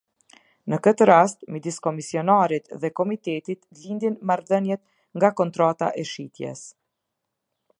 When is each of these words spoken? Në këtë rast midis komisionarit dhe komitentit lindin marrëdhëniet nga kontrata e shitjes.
Në 0.73 0.77
këtë 0.85 1.07
rast 1.09 1.43
midis 1.55 1.75
komisionarit 1.87 2.71
dhe 2.85 2.91
komitentit 3.01 3.61
lindin 3.83 4.17
marrëdhëniet 4.31 4.83
nga 5.19 5.31
kontrata 5.43 5.91
e 6.01 6.07
shitjes. 6.15 6.65